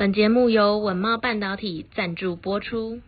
[0.00, 3.00] 本节目由稳懋半导体赞助播出，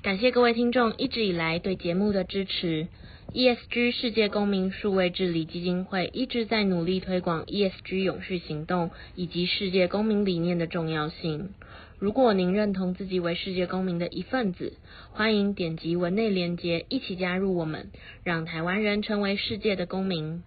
[0.00, 2.88] 感谢各位听众一直以来对节目的支持。
[3.34, 11.50] ESG 世界公民数位治理基金会一直在努力推广 ESG 永续行动以及世界公民理念的重要性。
[11.98, 14.72] 如果您认同自己为世界公民的一份子，
[15.12, 17.90] 欢迎点击文内连结，一起加入我们，
[18.24, 20.42] 让台湾人成为世界的公民。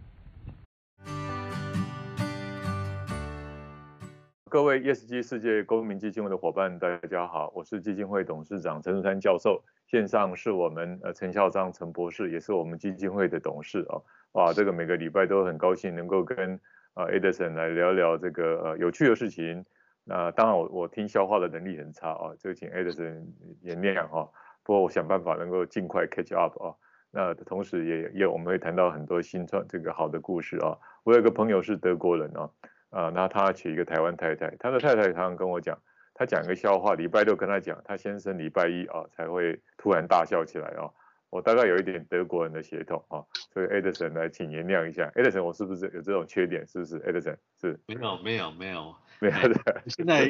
[4.54, 13.98] 各位 ESG 世界公民基金会的伙伴，大家好，我是基金会董事长陈竹山教授，线上是我们呃陈校长陈博士，也是我们基金会的董事啊。
[14.34, 16.60] 哇，这个每个礼拜都很高兴能够跟
[16.94, 19.66] 呃 Edison 来聊聊这个呃有趣的事情。
[20.04, 23.24] 那当然我，我听消化的能力很差啊，就请 Edison
[23.64, 24.30] 原谅啊。
[24.62, 26.76] 不过我想办法能够尽快 catch up 啊。
[27.10, 30.78] 那同时也也我们会谈到很多新创这个好的故事啊。
[31.04, 32.48] 我有个朋友是德国人啊，
[32.94, 35.82] 啊，那他娶一个台湾太太，他的太太常常跟我讲，
[36.14, 40.92] 他讲一个笑话，礼拜六跟他讲，他先生礼拜一啊才会突然大笑起来啊。
[41.30, 46.68] 我大概有一点德国人的血统啊，所以 Edison 来请原谅一下，Edison 我是不是有这种缺点？
[46.68, 47.80] 是不是 Edison 是？
[47.88, 49.84] 没有没有没有 没有的。
[49.88, 50.30] 现在，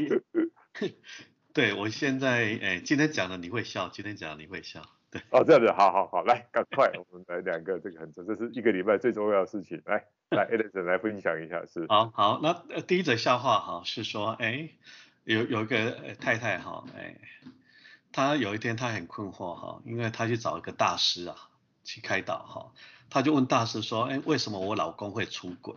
[1.54, 4.82] 对我现在哎，今天讲的你会笑，今天讲的你会笑，
[5.14, 5.22] 对。
[5.30, 11.86] 哦，这样子，好好好，来，赶快我们来两个，这个很重，这是一个礼拜最重要的事情，来来 Edison 来分享一下，是。
[11.88, 14.70] 好好，那第一则笑话哈是说，哎，
[15.24, 17.16] 有有一个太太哈，哎。
[18.16, 21.36] 她有一天她很困惑哈，因为她去找一个大师啊
[21.84, 22.72] 去开导哈，
[23.10, 25.74] 她就问大师说，哎，为什么我老公会出轨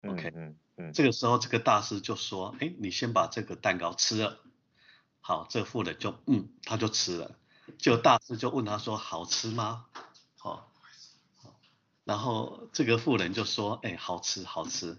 [0.00, 4.38] ？OK，嗯嗯，这个时候这个大师就说，哎，你先把这个蛋糕吃了，
[5.20, 7.36] 好，这妇人就嗯，她就吃了，
[7.76, 9.86] 就大师就问他说，好吃吗？
[10.38, 10.70] 好，
[12.04, 14.96] 然后这个妇人就说，哎，好吃好吃，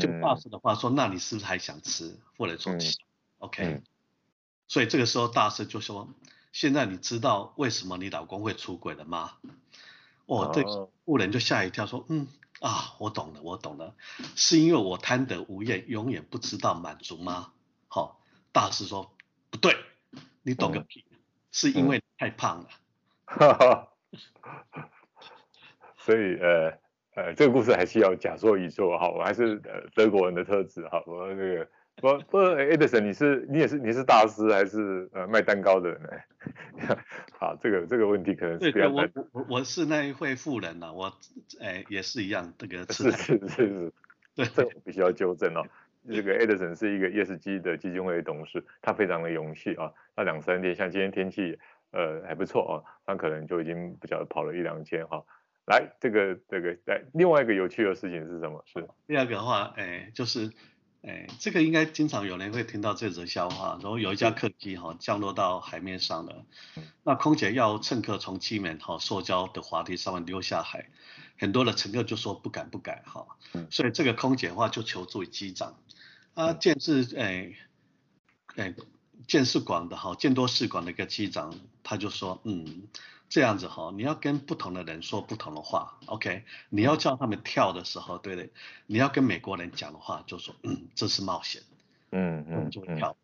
[0.00, 2.18] 就大师的话说，那你是不是还想吃？
[2.36, 2.76] 妇人说
[3.38, 3.82] ，OK。
[4.68, 6.08] 所以这个时候大师就说
[6.52, 9.34] ：“现在你知道为什么你老公会出轨了吗？”
[10.24, 12.26] 哦，这个妇人就吓一跳，说：“嗯
[12.60, 13.94] 啊，我懂了，我懂了，
[14.34, 17.52] 是因为我贪得无厌，永远不知道满足吗？”
[17.88, 18.16] 好、哦，
[18.52, 19.12] 大师说
[19.50, 19.76] ：“不对，
[20.42, 21.11] 你懂个屁，嗯、
[21.52, 22.68] 是因为太胖了。
[23.38, 23.86] 嗯
[25.98, 26.72] ”所以呃
[27.14, 31.68] 呃，这个故事还是要假说一说哈，我还是呃德国人的特质哈，我那个。
[31.96, 36.08] 不不，Edison，你是你也是你是大师还是呃卖蛋糕的人呢？
[37.38, 39.12] 好，这个这个问题可能是比较难。
[39.14, 41.12] 我我我是那一位富人呐，我
[41.60, 43.92] 哎也是一样，这个是是是是，
[44.34, 45.66] 对，这我必须要纠正哦。
[46.08, 49.92] 这个 Edison 是一个 ESG 的基金会的董事，他非常的勇气啊。
[50.16, 51.58] 那两三天，像今天天气
[51.90, 52.74] 呃还不错啊，
[53.06, 55.24] 他可能就已经不晓得跑了一两千哈。
[55.66, 58.62] 来，这个这个来，另外一个有趣的事情是什么？
[58.66, 60.50] 是第二个的话，哎就是。
[61.02, 63.78] 哎，这个应该经常有人会听到这则笑话。
[63.82, 66.44] 然后有一架客机哈降落到海面上了，
[67.02, 70.88] 那空姐要乘客从机门哈塑胶的滑梯上面溜下海，
[71.38, 73.26] 很多的乘客就说不敢不敢哈，
[73.68, 75.76] 所以这个空姐的话就求助于机长。
[76.34, 77.52] 啊，见是哎
[78.54, 78.72] 哎
[79.32, 82.82] 见识广的哈见多识广的一个机长，他就说嗯。
[83.30, 86.44] 这样子哈，你要跟不同的人说不同的话，OK？
[86.68, 88.52] 你要叫他们跳的时候，对不对？
[88.86, 91.62] 你要跟美国人讲的话，就说嗯，这是冒险，
[92.10, 93.16] 嗯嗯，就会跳。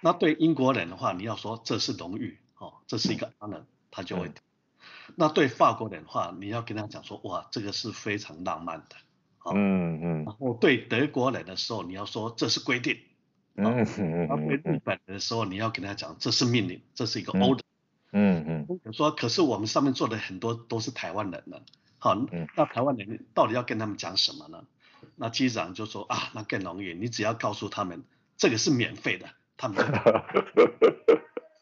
[0.00, 4.42] 那对英国人的话，你要说这是荣誉，哦，这是一个 honor，他就会跳。
[5.14, 8.96] 那对法国人的话，你要跟他讲说哇，这个是非常浪漫的，
[9.44, 10.24] 哦嗯嗯。
[10.24, 12.98] 然后对德国人的时候，你要说这是规定，
[13.56, 14.48] 嗯嗯嗯。
[14.48, 17.60] 日本的时候，你要跟他讲这是命令，这是一个 order。
[18.16, 21.60] 嗯嗯，比如说，可是我们上面坐的很多都是台湾人呢，
[21.98, 22.14] 好，
[22.56, 24.64] 那台湾人到底要跟他们讲什么呢？
[25.16, 28.04] 那机长就说啊，那更容易，你只要告诉他们
[28.36, 29.26] 这个是免费的，
[29.56, 29.84] 他们就。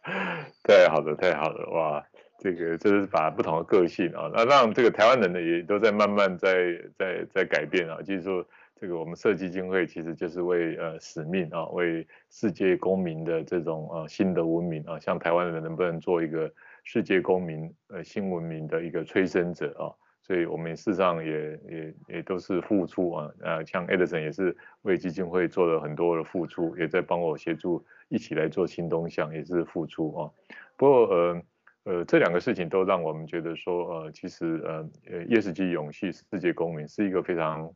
[0.64, 2.04] 太好了，太好了，哇，
[2.38, 8.46] 这个就是把不同的个性啊，那让这个台湾人呢也都在慢慢在在在改变啊，就是说。
[8.82, 16.52] 这个我们设基金会其实就是为呃使命啊，为世界公民的这种呃新的文明啊，像台湾人能不能做一个
[16.82, 19.86] 世界公民呃新文明的一个催生者啊？
[20.20, 30.30] 所以我们事实上也也也都是付出啊，呃像 Edison 也是为基金会做了很多的付出，也在帮我协助一起来做新东向，也是付出啊。
[30.76, 31.42] 不过呃
[31.84, 37.72] 呃这两个事情都让我们觉得说呃其实呃呃 ESG 永续世界公民是一个非常。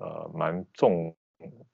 [0.00, 1.14] 呃，蛮重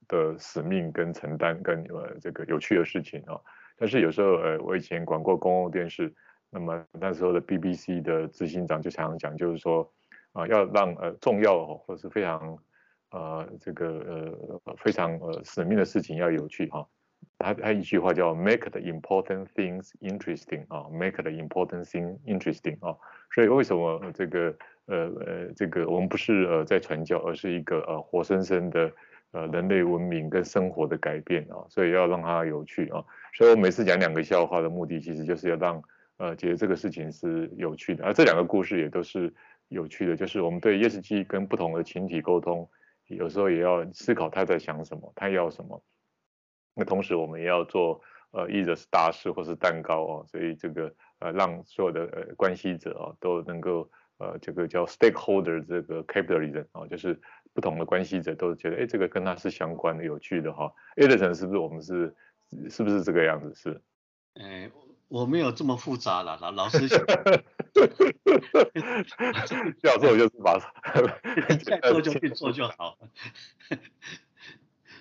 [0.09, 3.41] 的使命跟承担跟呃这个有趣的事情啊，
[3.79, 6.13] 但是有时候呃，我以前管过公共电视，
[6.51, 9.91] 那么那时候的 BBC 的执行长就常常讲，就是说
[10.33, 12.59] 啊、要让呃重要或者是非常
[13.11, 13.89] 呃这个
[14.65, 16.87] 呃非常呃使命的事情要有趣哈，
[17.39, 22.95] 他他一句话叫 make the important things interesting 啊，make the important thing interesting 啊，
[23.35, 24.55] 所以为什么这个
[24.87, 28.91] 呃呃这个我们不是呃在传教，而是一个呃活生生的
[29.33, 33.05] 呃人类文明跟生活的改变啊，所以要让它有趣啊，
[33.35, 35.83] 所以我每次讲两个笑话的目的，其实就是要让
[36.19, 39.33] 呃觉得这个事情是有趣的，而这两个故事也都是
[39.69, 42.69] 有趣的，就是我们对 ESG 跟不同的群体沟通，
[43.09, 45.83] 有时候也要思考他在想什么，他要什么。
[46.75, 48.01] 那同时我们也要做
[48.31, 57.21] 呃，一则是大事或是蛋糕哦，所以这个呃让所有的呃关系者啊都能够呃这个叫 stakeholder 这个 capitalism 啊，就是
[57.53, 60.73] 不同的关系者都觉得哎这个跟他是相关的有趣的哈。
[60.97, 62.15] Edison 是不是我们是
[62.71, 63.81] 是不是这个样子是？
[64.35, 64.71] 哎，
[65.09, 67.01] 我没有这么复杂了，老老师想。
[69.83, 70.59] 教授就是把
[71.65, 72.99] 再做就去做就好。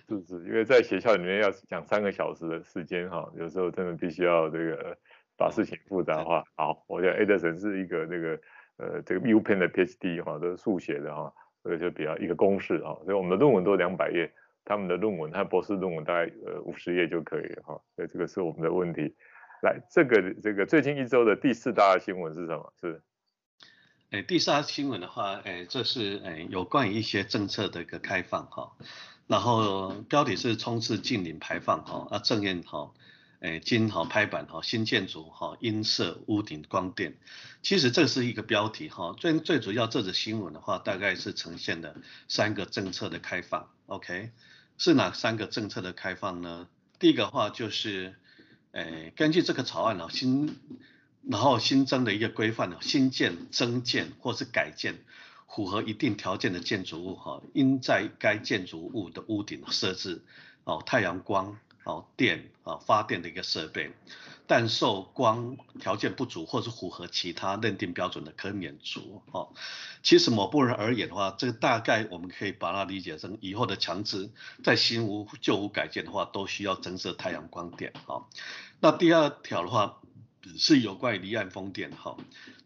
[0.08, 0.36] 是不是？
[0.46, 4.98] 因为在学校里面要讲三个小时的时间哈，有时候真的必须要这个
[5.38, 6.44] 把事情复杂化。
[6.56, 8.40] 好，我觉得 Edison 是一个那个
[8.78, 11.34] 呃这个 U Pen 的 PhD 哈，都是数学的哈，
[11.64, 13.00] 所以就比较一个公式哈。
[13.06, 14.32] 所以我们的论文都两百页，
[14.64, 17.82] 他们的论文，他博士论文大概呃五十页就可以哈。
[17.96, 19.16] 所以这个是我们的问题。
[19.62, 22.74] 来，这个这个最近一周的第四大新闻是什么？
[22.80, 23.02] 是？
[24.12, 28.74] 哎，第四大新闻的话，哎，这是哎有关于一些政策的一个开放哈。
[29.28, 32.92] 然后标题是冲刺净零排放哈，啊正院哈，
[33.40, 37.18] 诶金好拍板哈，新建筑哈音设屋顶光电，
[37.62, 41.96] 其实这是一个标题哈，最最主要这则新闻的话，大概是呈现的
[42.28, 44.32] 三个政策的开放，OK，
[44.78, 46.68] 是哪三个政策的开放呢？
[47.00, 48.16] 第一个话就是，
[48.72, 50.56] 诶根据这个草案呢新，
[51.30, 54.96] 然后新增的一个规范呢，新建、增建或是改建。
[55.48, 60.22] 符合一定条件的建筑物，哈，应在该建筑物的屋顶设置
[60.66, 63.94] 哦太阳光哦电啊发电的一个设备，
[64.46, 69.54] 但受光条件不足或是符合其他认定标准的可免除哦。
[70.04, 74.30] 其实某部分而言的话，这个大概我们可以把它理解成以后的强制
[74.64, 78.26] 在新屋旧屋改建的话，都需要增设太阳光电啊。
[78.82, 80.00] 那第二条的话。
[80.60, 82.16] 是有关于离岸风电哈，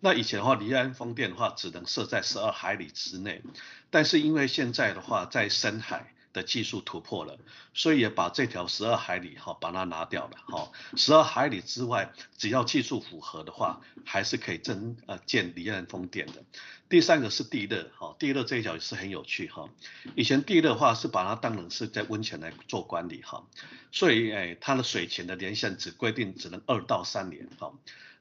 [0.01, 3.41] 那以前的话，离岸风电的话只能设在十二海里之内，
[3.89, 7.37] 但是因为现在的话，在深海的技术突破了，
[7.73, 16.43] 所以也把这条十二海里哈把它拿掉了哈，十二海里之外，只要技术符合的话，还是可以增呃建离岸风电的。
[16.89, 19.69] 第三个是地热哈，地热这一条也是很有趣哈，
[20.15, 23.45] 以前地热的话是把它当成是在温泉来做管理哈，
[23.91, 27.71] 所以哎它的水权的年限只规定只能二到三年哈。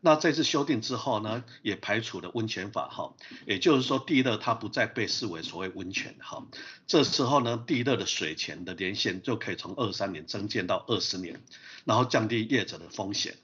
[0.01, 3.15] 那这次修订之后呢，也排除了温泉法哈，
[3.47, 6.47] 也就是说地热它不再被视为所谓温泉哈。
[6.87, 11.41] 这时候呢，地热的水权的年限就可以从二三年增建到二十年，
[11.87, 13.39] 然后降低业者的风险。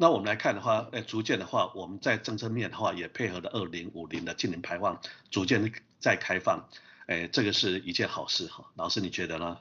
[0.00, 6.68] 那我们来看的话，诶，逐渐的话，我们在政策面的话也配合了二零五零的净零排放，逐渐在开放，
[7.08, 8.64] 诶，这个是一件好事哈。
[8.76, 9.58] 老师你觉得呢？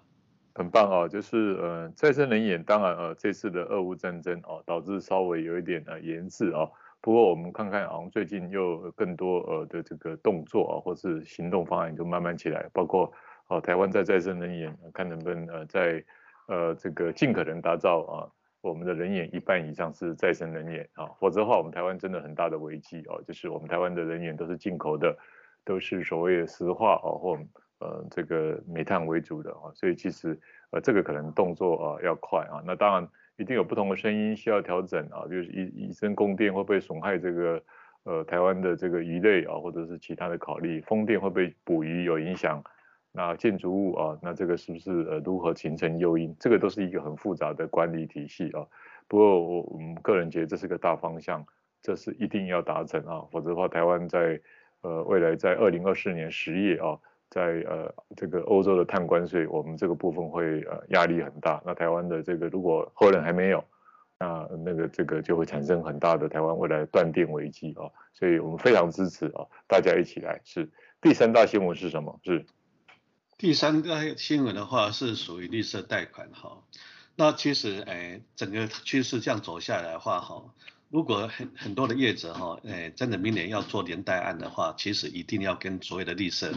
[0.53, 13.11] 很棒哦，就是呃再生能源，当然呃这次的俄乌战争哦导致稍微有一点呃延滞哦，不过我们看看好像最近又更多呃的这个动作啊，或是行动方案就慢慢起来，包括
[13.47, 16.03] 哦台湾在再生能源看能不能呃在
[16.47, 18.29] 呃这个尽可能打造啊
[18.67, 25.17] 我们的人眼一半以上是再生能源啊，否则的话我们台湾真的很大的危机哦，就是我们台湾的能源都是进口的，
[25.63, 27.37] 都是所谓的石化啊或。
[27.79, 30.35] 呃，这个煤炭为主的啊，所以其实
[30.71, 32.57] 呃，这个可能动作啊要快啊。
[32.65, 37.61] 那当然一定有不同的声音需要调整啊，就是以以身供电会不会损害这个
[38.01, 40.81] 呃台湾的这个鱼类啊，或者是其他的考虑？
[40.81, 42.63] 风电会不会捕鱼有影响？
[43.17, 46.35] 那建筑物啊，那这个是不是呃如何形成诱因？
[46.39, 48.61] 这个都是一个很复杂的管理体系啊。
[49.07, 51.43] 不过我我们个人觉得这是个大方向，
[51.81, 54.39] 这是一定要达成啊，否则的话台湾在
[54.81, 56.99] 呃未来在二零二四年十月啊。
[57.29, 61.61] 在呃这个欧洲的碳关税，我们这个部分会呃压力很大。
[61.65, 63.61] 那台湾的这个如果后人还没有，
[64.17, 67.91] 那那个这个就会产生很大的台湾未来断电危机啊。
[68.13, 70.39] 所以我们非常支持啊，大家一起来。
[70.45, 70.69] 是
[71.01, 72.17] 第三大新闻是什么？
[72.23, 72.45] 是
[73.37, 76.63] 第三个新闻的话是属于绿色贷款哈。
[77.15, 80.43] 那其实哎整个趋势这样走下来的话哈。
[80.89, 86.51] 如果很很多的业者哈，诶，真的明年要做连带案的话，其实一定要跟所谓的绿色，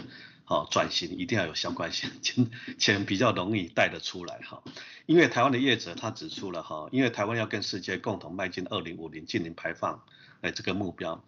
[0.44, 4.62] 好转型一定要有相关性，钱 钱比较容易贷得出来哈。
[5.06, 10.02] 因为台湾的业者他指出了哈，因为台湾要跟世界共同迈进二零五零净零排放
[10.42, 11.22] 诶这个目标，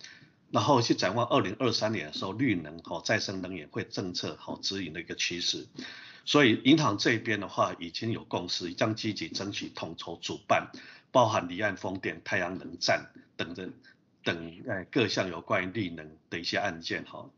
[0.53, 5.67] 然后去展望二零二三年的时候，绿能和再生能源会政策好指引的一个趋势。
[6.25, 10.71] 所以银行这边的话已经有共识，将积极争取统筹主办，
[11.11, 13.73] 包含离岸风电、太阳能站等等
[14.23, 17.29] 等诶各项有关于绿能的一些案件哈。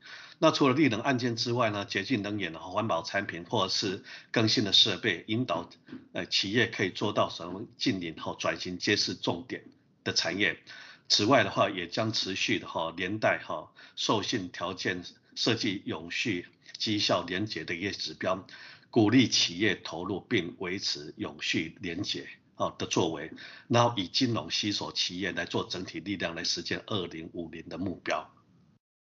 [0.40, 4.02] 那除了绿能案件之外呢，洁净能源和环保产品或者是
[4.33, 5.71] 更新的设备，引导
[6.12, 9.62] 呃企业可以做到什么净零后转型，皆是重点
[10.02, 10.59] 的产业。
[11.08, 15.02] 此外的话，也将持续的哈连带哈授信条件
[15.34, 16.46] 设计永续
[16.78, 18.46] 绩效连结的一些指标，
[18.90, 23.30] 鼓励企业投入并维持永续连结啊的作为，
[23.68, 28.28] 然后以金融吸收企业来做整体力量来实现二零五零的目标。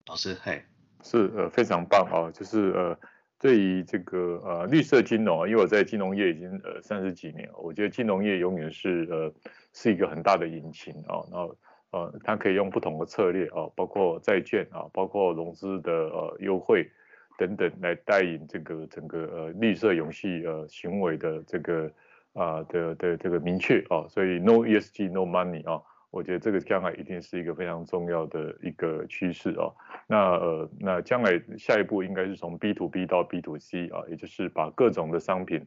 [0.07, 0.65] 老师，嘿。
[1.05, 2.97] 是呃非常棒啊，就是呃
[3.37, 9.35] 对于这个呃绿色金融啊，因为我在金融业已经呃三十几年，我觉得金融业永远是呃
[9.73, 11.59] 是一个很大的引擎啊，然后
[11.93, 16.91] 呃它可以用不同的策略啊，包括债券啊，包括融资的呃优惠
[17.39, 21.91] 等等来带领这个整个呃绿色永续呃行为的这个
[22.35, 25.81] 啊的的这个明确啊，所以 No ESG No Money 啊。
[26.13, 29.75] 我觉得这个将来一定是一个非常重要的一个趋势哦。
[30.07, 35.67] 那呃，那将来下一步应该是从 B to B 到 B to C 啊，也就是把各种的商品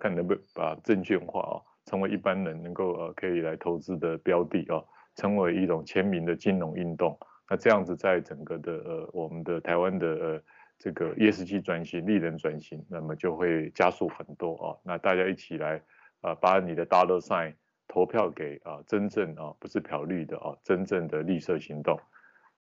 [0.00, 1.54] 看能不能把证券化啊，
[1.84, 4.82] 成为一般人能够呃可以来投资的标的啊，
[5.14, 7.18] 成为一种全民的金融运动。
[7.48, 10.42] 那这样子在整个的呃我们的台湾的呃
[10.78, 14.66] 这个 ESG 转型、利人转型，那么就会加速很多啊。
[14.84, 15.82] 那大家一起来
[16.20, 17.54] 啊，把你的 Dollar Sign。
[17.86, 22.00] 投票给啊，真正啊不是漂绿的啊，真正的绿色行动。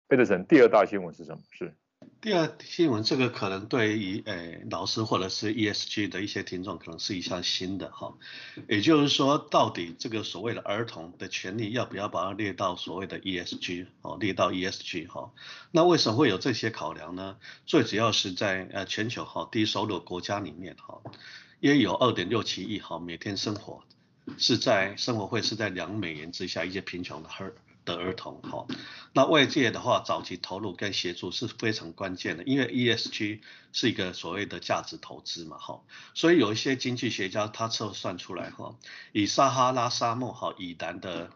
[0.08, 1.42] 费德森，第二大新闻是什么？
[1.50, 1.72] 是
[2.22, 8.12] 第二新闻，这个可能对于诶、老师或者是 ESG 的一些听众，可能是一项新的哈。
[8.68, 15.32] 也就是说，到底这个所谓的儿童的权利，要不要把它列到所谓的 ESG 哦，列到 ESG 哈？
[15.70, 17.38] 那为什么会有这些考量呢？
[17.64, 21.00] 最主要是在呃全球哈低收入国家里面哈，
[21.60, 23.82] 约有二点六七亿哈每天生活。
[24.36, 28.66] 是在生活费是在两美元之下，一些贫穷的儿的儿童哈，
[29.12, 33.40] 那外界的话早期投入跟协助是非常关键的，因为 ESG
[33.72, 35.82] 是一个所谓的价值投资嘛哈，
[36.14, 38.76] 所以有一些经济学家他测算出来哈，
[39.12, 41.30] 以撒哈拉沙漠哈以南的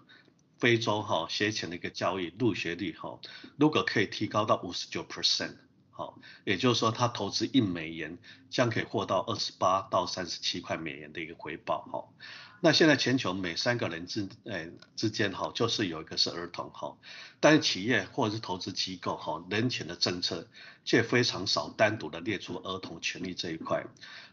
[0.59, 3.19] 非洲哈学前的一个教育入学率哈，
[3.57, 5.57] 如果可以提高到五十九 percent。
[5.97, 8.19] 好，也就是说，他投资一美元
[8.51, 11.83] 将可以获到二十八到三十七块美元的一个回报。
[11.83, 12.05] 哈，
[12.61, 16.69] 那现在全球每三个人之诶之间哈，就是有一个是儿童。
[16.71, 16.97] 哈，
[17.39, 20.49] 但是企业或者是投资机构哈，人权的政策
[20.85, 23.87] 却非常少单独的列出儿童权利这一块。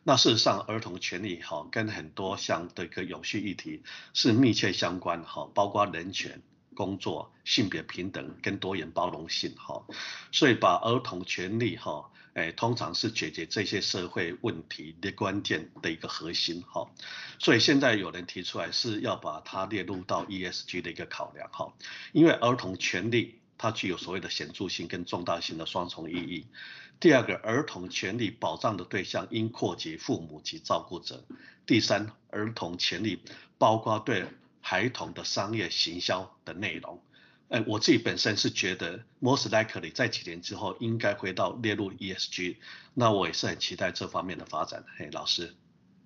[0.04, 3.84] 那事实上，儿童权利哈跟很多项的一个永续议题
[4.16, 5.24] 是密切相关。
[5.24, 6.42] 哈，包括人权。
[6.76, 9.86] 工作、性别平等跟多元包容性，哈，
[10.32, 16.90] 所以把儿童权利，哈，诶，通常是解决这些社会问题的关键的一个核心，哈，
[17.40, 21.74] 所以现在有人提出来是要把它列入到 ESG 的一个考量，哈，
[22.14, 26.48] 因为儿童权利它具有所谓的显著性跟重大性的双重意义。
[27.00, 31.26] 第二个，儿童权利保障的对象应扩及父母及照顾者。
[31.66, 33.24] 第三，儿童权利
[33.58, 34.26] 包括对
[34.62, 37.02] 孩童的商业行销的内容，
[37.50, 42.58] 呃，我自己本身是觉得，most likely 在几年之后应该会到列入 ESG，
[42.94, 44.86] 那我也是很期待这方面的发展。
[44.98, 45.54] 嘿，老师，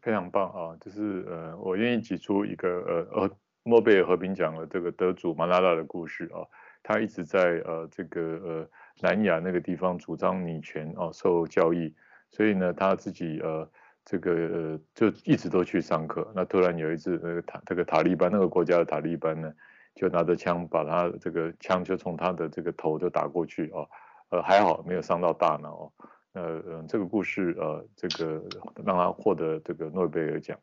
[0.02, 0.78] 非常棒啊！
[0.82, 2.68] 就是呃，我愿意举出一个
[3.14, 6.48] 呃呃诺贝尔和平奖的这个得主马拉拉的故事啊，
[6.82, 8.70] 他一直在呃这个呃
[9.02, 11.94] 南亚那个地方主张女权啊，受教育，
[12.32, 13.70] 所以呢他自己呃。
[14.06, 16.32] 这个呃，就一直都去上课。
[16.36, 19.52] 那突然有一次，那个塔这个塔利班那个国家的塔利班呢，
[19.96, 23.90] 就拿着枪把他这个枪就从他的这个头就打过去哦，
[24.30, 25.92] 呃还好没有伤到大脑。
[26.34, 28.44] 呃呃这个故事呃这个
[28.86, 30.56] 让他获得这个诺贝尔奖。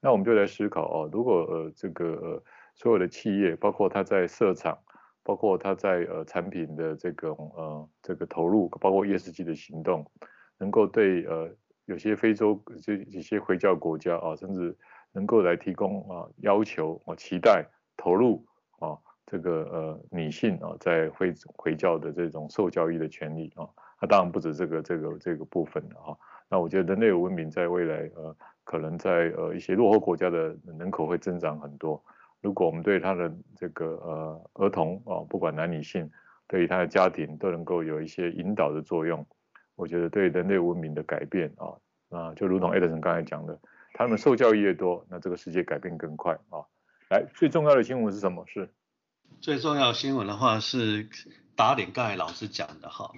[0.00, 2.42] 那我们就来思考哦，如果呃这个呃
[2.76, 4.78] 所有的企业，包括他在设厂，
[5.24, 10.08] 包括他在呃产品的这个呃这个投入，包括 ESG 的行动，
[10.58, 11.52] 能够对呃。
[11.86, 14.76] 有些非洲这一些回教国家啊，甚至
[15.12, 18.44] 能够来提供啊要求啊期待投入
[18.78, 23.68] 啊这个呃女性啊在回回教的这种受教育的权利啊，
[24.00, 26.16] 那当然不止这个这个这个部分的哈。
[26.48, 32.02] 那我觉得人类文明在未来呃可能在呃一些落后国家的人口会增长很多，
[32.40, 36.10] 如果我们对他的这个呃儿童啊不管男女性，
[36.46, 39.26] 对于他的家庭都能够有一些引导的作用。
[39.76, 41.74] 我觉得对人类文明的改变啊，
[42.10, 43.58] 啊，就如同艾德森刚才讲的，
[43.92, 46.66] 他们受教育越多，那这个世界改变更快啊。
[47.10, 48.44] 来，最重要的新闻是什么？
[48.46, 48.70] 是
[49.40, 51.08] 最重要的新闻的话是
[51.56, 53.12] 打脸刚才老师讲的哈，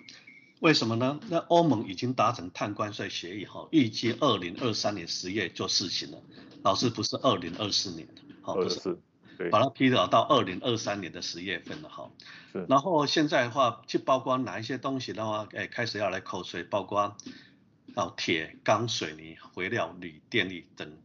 [0.60, 1.20] 为什么呢？
[1.30, 6.18] 那欧盟已经达成碳关税协议哈，预计二零二三年十月就实行了。
[6.62, 8.08] 老师不是二零二四年，
[8.42, 8.96] 好，不是，对，
[9.50, 12.10] 把它提早到二零二三年的十月份了哈。
[12.52, 12.66] 是。
[12.68, 17.16] 然后现在的话，就包括哪一些东西的话，哎，开始要来扣税，包括
[17.94, 20.96] 哦铁、钢、水泥、肥料、铝、电力等，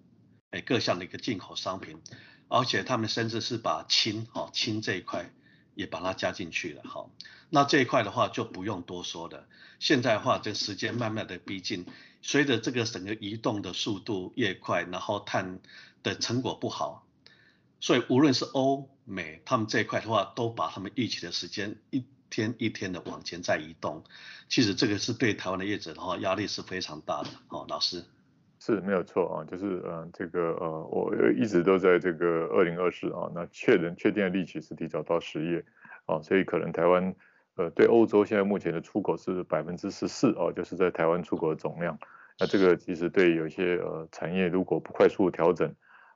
[0.50, 2.02] 哎各项的一个进口商品，
[2.48, 5.32] 而且他们甚至是把氢哦氢这一块。
[5.74, 7.10] 也把它加进去了，哈，
[7.50, 9.48] 那这一块的话就不用多说了。
[9.80, 11.86] 现在的话，这时间慢慢的逼近，
[12.22, 15.62] 随着这个整个移动的速度越快，然后碳
[16.04, 17.08] 的成果不好，
[17.82, 24.04] 所以无论是欧美，他们这一块的话，都把他们预期的时间一天一天的往前在移动。
[24.48, 27.30] 其实这个是对台湾的业者的话，压力是非常大的。
[27.50, 28.06] 哦，老师。
[28.64, 35.66] 是没有错啊，就是呃这个呃我一直都在这个二零二四啊，那确认确定的利息是提早到十月
[36.06, 37.16] 啊，所以可能台湾
[37.56, 41.98] 呃对欧洲现在目前的出口是百分之十四啊，就是在台湾出口的总量，
[42.38, 45.74] 那这个其实对有些呃产业如果不快速调整，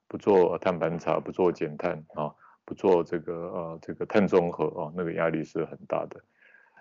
[0.07, 2.33] 不做碳盘查，不做减碳啊，
[2.63, 6.21] 不做这个呃这个碳中和啊，那个压力是很大的。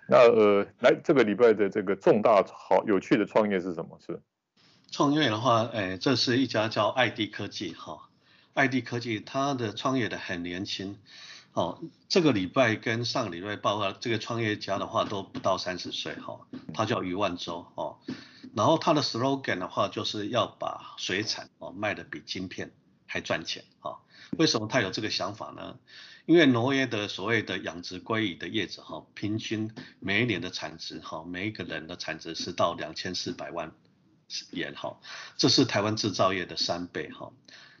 [0.07, 3.99] 那呃来这个礼拜的这个重大好有趣的创业是什么？
[4.05, 4.21] 是？
[4.91, 8.09] 创业的话，哎，这是一家叫爱迪科技哈，
[8.53, 10.99] 爱迪科技它的创业的很年轻，
[11.53, 16.39] 哦，这个礼拜跟上个礼拜报告这个创业家的话都不到三十岁哈，
[16.73, 17.97] 他叫余万洲哦，
[18.55, 22.71] 然后他的 slogan 的话就是要把水产哦卖得比晶片
[23.15, 24.01] 还赚钱哈，
[24.37, 25.79] 为什么他有这个想法呢？
[26.25, 33.71] 因为挪威的所谓的养殖鲑鱼的业者哈，平均每一年的产值哈，每一个人的产值是到两千四百万。
[34.51, 35.01] 也好，
[35.37, 37.31] 这是台湾制造业的三倍哈，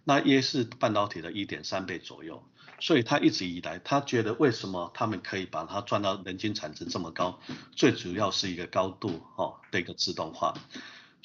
[0.05, 2.47] 那也是半导体的一点三倍左右，
[2.79, 7.41] 所以他一直以来，他觉得为什么他们可以把它赚到人均产值这么高，
[7.75, 10.53] 最主要是一个高度哈的一个自动化，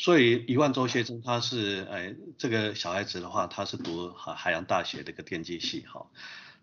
[0.01, 6.07] 所以一万洲先生他是哎这个小孩子的话，他是读海海洋大学的一个电机系哈。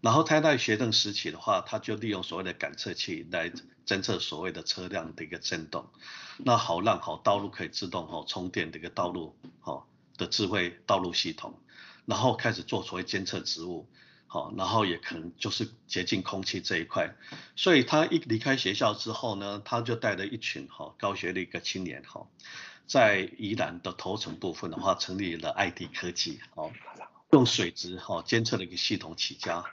[0.01, 3.51] 然后他在学生时期的话，他就利用所谓的感测器来
[3.85, 5.87] 侦测所谓的车辆的一个震动，
[6.39, 9.85] 那好让好道路可以自动哈充电的一个道路哈
[10.17, 11.59] 的智慧道路系统，
[12.05, 13.87] 然后开始做所谓监测植物，
[14.25, 17.15] 好，然后也可能就是洁净空气这一块，
[17.55, 22.25] 所以他一离开学校之后呢，他就带着一群哈高学历一个青年哈，
[22.87, 26.71] 在宜兰的头城部分的话，成立了爱迪科技，哦，
[27.31, 29.63] 用水质哈监测的一个系统起家。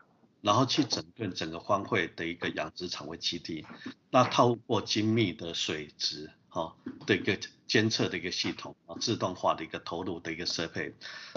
[0.43, 3.65] 然后去整顿整个荒废的一个养殖场为基地，
[4.11, 10.93] 那透过精密的水质哈的一个监测的一个系统啊，自动化的一个投入的一个设备，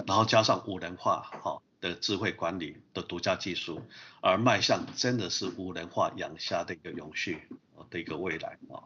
[0.06, 3.80] 然后加上无人化哈的智慧管理的独家技术，
[4.20, 7.48] 而迈向真的是无人化养虾的一个永续
[7.90, 8.84] 的一个未来啊。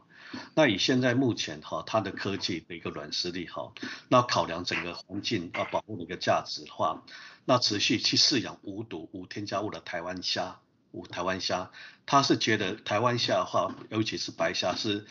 [0.55, 3.73] 那以现在目前哈它的科技的一个软实力哈，
[4.09, 7.03] 那考量整个环境要保护的一个价值的话。
[7.45, 10.61] 那持续去饲养无毒无添加物的台湾虾，
[10.93, 11.73] 无台湾虾，
[12.07, 15.05] 他是觉得台湾虾的话，尤其是白虾，是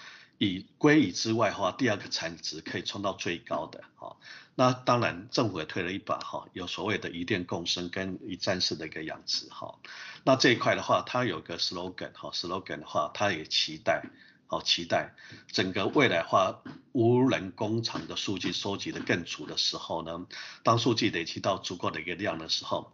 [0.43, 4.17] 以鲑鱼之外的话，第二个产值可以冲到最高的哈。
[4.55, 9.77] 那当然政府也推了一把哈，有所谓的渔电共生跟一站式的一个养殖哈。
[10.23, 14.03] 那这一块的话，它有个 slogan 哈，slogan 的话，它也期待。
[14.47, 15.13] 好期待
[15.47, 20.25] 整个未来化无人工厂的数据收集的更足的时候呢，
[20.61, 22.91] 当数据累积到足够的一个量的时候，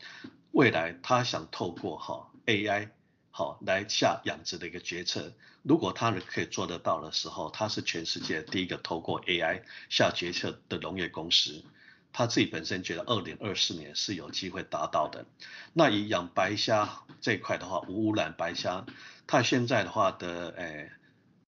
[0.52, 2.90] 未来它想透过哈 AI
[3.38, 11.64] 好来下养殖的一个决策，如果他可以做得到的时候，他是全世界第一个透过 AI 下决策的农业公司，
[12.12, 15.28] 他自己本身觉得二零二四年是有机会达到的。
[15.74, 18.88] 那以养白虾这一块的话，无污染白虾，
[19.28, 20.92] 他现在的话的诶。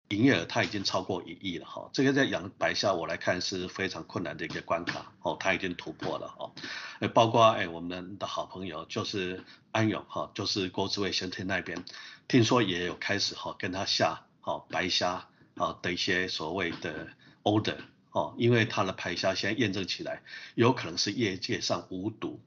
[0.08, 11.84] 营业额它已经超过一亿了哈，这个在养白虾我来看是非常困难的一个关卡哦，它已经突破了哈，包括哎我们的好朋友就是安永哈，就是郭志伟先生那边，
[12.26, 17.08] 听说也有开始哈跟他下好白虾啊的一些所谓的
[17.42, 17.76] order
[18.12, 20.22] 哦，因为他的白虾现在验证起来
[20.54, 22.40] 有可能是业界上无毒，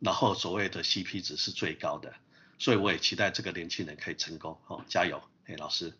[0.00, 2.14] 然后所谓的 CP 值是最高的，
[2.58, 5.92] 所以我也期待这个年轻人可以成功哦，加油，哎老师。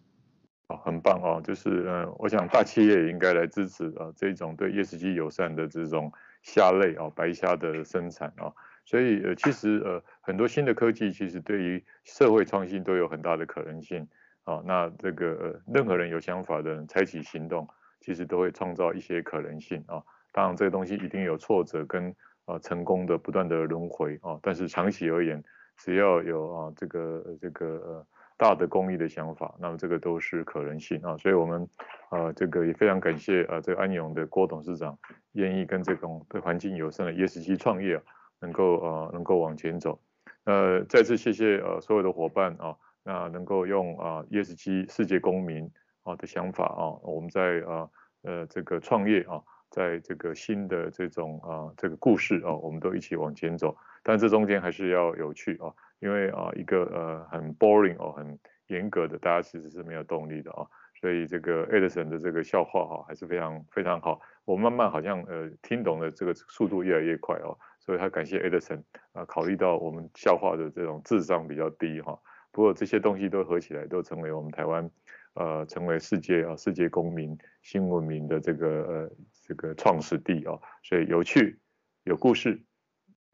[0.68, 6.11] 哦，很棒哦，就是嗯，我想大企业也应该来支持啊这种对 ESG 友善的这种
[6.42, 8.50] 虾类啊白虾的生产啊，
[8.87, 14.09] 所以呃其实呃很多新的科技其实对于社会创新都有很大的可能性
[14.44, 17.68] 啊，那这个呃任何人有想法的人采取行动，
[18.00, 22.14] 其实都会创造一些可能性啊，当然这个东西一定有挫折跟
[22.46, 25.44] 啊成功的不断的轮回啊，但是长期而言，
[25.77, 28.07] 只要有啊这个这个呃。
[28.37, 31.68] 大的公益的想法，那么这个都是可能性啊，所以我们
[32.11, 34.99] 呃这个也非常感谢呃这个安永的郭董事长
[35.33, 38.03] 愿意跟这种对环境友善的 ESG 创业啊，
[38.40, 40.01] 能够呃能够往前走，
[40.44, 45.70] 呃再次谢谢呃所有的伙伴啊，那能够用啊 ESG 世界公民
[46.03, 47.88] 啊的想法啊，我们在啊
[48.23, 55.73] 呃这个创业啊，在这个新的这种啊这个故事啊，我们都一起往前走，但这中间还是要有趣啊。
[56.05, 60.67] 因为啊，一个呃很 boring 哦，很严格的，大家其实是没有动力的啊，
[61.01, 64.21] 所以这个 Edison 的这个笑话哈，还是非常非常好。
[64.45, 68.83] 我慢慢好像呃听懂了这个速度越来越快哦，所以他感谢 Edison
[69.14, 72.21] 啊，考虑到我们笑话的这种智商比较低哈。
[72.53, 74.90] 不过这些东西都合起来，都成为我们台湾
[75.33, 79.11] 呃成为世界啊世界公民新文明的这个呃
[79.49, 81.59] 这个创始地啊，所以有趣
[82.03, 82.61] 有故事。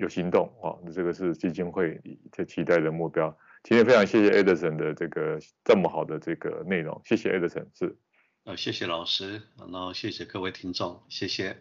[0.01, 2.01] 有行动啊，那这个是基金会
[2.33, 3.37] 这期待的目标。
[3.63, 7.97] 今天非常谢谢 Edison 的这个这么好的这个内容，谢谢 Edison，是。
[8.45, 11.57] 啊，谢谢老师，然后谢谢各位听众，谢谢。